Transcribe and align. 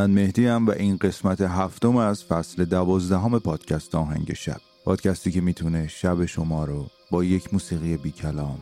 من 0.00 0.10
مهدی 0.10 0.46
و 0.46 0.70
این 0.70 0.96
قسمت 0.96 1.40
هفتم 1.40 1.96
از 1.96 2.24
فصل 2.24 2.64
دوازدهم 2.64 3.38
پادکست 3.38 3.94
آهنگ 3.94 4.32
شب. 4.34 4.60
پادکستی 4.84 5.30
که 5.30 5.40
می‌تونه 5.40 5.88
شب 5.88 6.24
شما 6.24 6.64
رو 6.64 6.86
با 7.10 7.24
یک 7.24 7.54
موسیقی 7.54 7.96
بی 7.96 8.10
کلام 8.10 8.58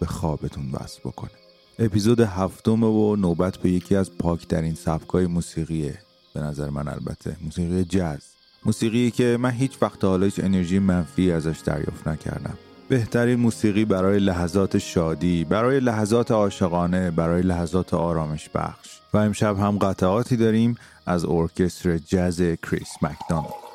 به 0.00 0.06
خوابتون 0.06 0.70
وصل 0.72 1.00
بکنه. 1.04 1.30
اپیزود 1.78 2.20
هفتم 2.20 2.82
و 2.84 3.16
نوبت 3.16 3.56
به 3.56 3.70
یکی 3.70 3.96
از 3.96 4.10
پاکترین 4.18 4.74
سبکای 4.74 5.26
موسیقیه 5.26 5.98
به 6.34 6.40
نظر 6.40 6.70
من 6.70 6.88
البته 6.88 7.36
موسیقی 7.44 7.84
جاز. 7.84 8.22
موسیقی 8.64 9.10
که 9.10 9.36
من 9.40 9.50
هیچ 9.50 9.78
وقت 9.82 10.04
حالا 10.04 10.24
هیچ 10.24 10.40
انرژی 10.40 10.78
منفی 10.78 11.32
ازش 11.32 11.58
دریافت 11.64 12.08
نکردم. 12.08 12.58
بهترین 12.88 13.40
موسیقی 13.40 13.84
برای 13.84 14.18
لحظات 14.18 14.78
شادی 14.78 15.44
برای 15.44 15.80
لحظات 15.80 16.30
عاشقانه 16.30 17.10
برای 17.10 17.42
لحظات 17.42 17.94
آرامش 17.94 18.50
بخش. 18.54 18.95
و 19.12 19.18
امشب 19.18 19.58
هم 19.58 19.78
قطعاتی 19.78 20.36
داریم 20.36 20.76
از 21.06 21.24
ارکستر 21.24 21.98
جز 21.98 22.42
کریس 22.62 22.90
مکدانالد 23.02 23.65